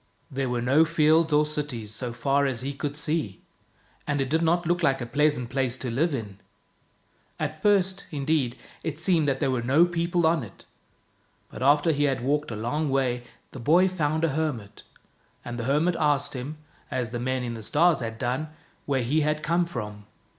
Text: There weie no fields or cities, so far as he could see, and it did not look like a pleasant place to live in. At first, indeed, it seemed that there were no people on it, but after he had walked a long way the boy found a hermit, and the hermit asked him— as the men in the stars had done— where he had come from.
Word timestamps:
There 0.31 0.49
weie 0.49 0.63
no 0.63 0.83
fields 0.83 1.31
or 1.31 1.45
cities, 1.45 1.93
so 1.93 2.11
far 2.11 2.47
as 2.47 2.61
he 2.61 2.73
could 2.73 2.95
see, 2.97 3.39
and 4.07 4.19
it 4.19 4.29
did 4.31 4.41
not 4.41 4.65
look 4.65 4.81
like 4.81 4.99
a 4.99 5.05
pleasant 5.05 5.51
place 5.51 5.77
to 5.77 5.91
live 5.91 6.15
in. 6.15 6.39
At 7.39 7.61
first, 7.61 8.05
indeed, 8.09 8.57
it 8.83 8.97
seemed 8.97 9.27
that 9.27 9.39
there 9.39 9.51
were 9.51 9.61
no 9.61 9.85
people 9.85 10.25
on 10.25 10.41
it, 10.41 10.65
but 11.51 11.61
after 11.61 11.91
he 11.91 12.05
had 12.05 12.23
walked 12.23 12.49
a 12.49 12.55
long 12.55 12.89
way 12.89 13.21
the 13.51 13.59
boy 13.59 13.87
found 13.87 14.23
a 14.23 14.29
hermit, 14.29 14.81
and 15.45 15.59
the 15.59 15.65
hermit 15.65 15.95
asked 15.99 16.33
him— 16.33 16.57
as 16.89 17.11
the 17.11 17.19
men 17.19 17.43
in 17.43 17.53
the 17.53 17.61
stars 17.61 17.99
had 17.99 18.17
done— 18.17 18.49
where 18.87 19.03
he 19.03 19.21
had 19.21 19.43
come 19.43 19.67
from. 19.67 20.07